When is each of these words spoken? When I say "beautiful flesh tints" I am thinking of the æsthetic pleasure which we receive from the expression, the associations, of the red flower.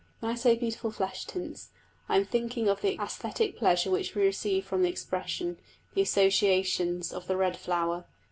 When 0.19 0.31
I 0.31 0.33
say 0.33 0.55
"beautiful 0.55 0.89
flesh 0.89 1.25
tints" 1.25 1.69
I 2.09 2.15
am 2.17 2.25
thinking 2.25 2.67
of 2.67 2.81
the 2.81 2.97
æsthetic 2.97 3.55
pleasure 3.55 3.91
which 3.91 4.15
we 4.15 4.23
receive 4.23 4.65
from 4.65 4.81
the 4.81 4.89
expression, 4.89 5.59
the 5.93 6.01
associations, 6.01 7.13
of 7.13 7.27
the 7.27 7.37
red 7.37 7.55
flower. 7.55 8.05